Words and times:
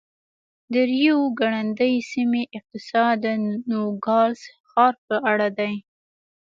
د 0.71 0.73
ریو 0.91 1.19
ګرنډي 1.39 1.93
سیمې 2.11 2.43
اقتصاد 2.57 3.15
د 3.23 3.25
نوګالس 3.69 4.41
ښار 4.69 4.93
په 5.07 5.15
اړه 5.31 5.47
دی. 5.59 5.73